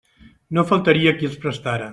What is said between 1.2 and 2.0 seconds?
qui els prestara.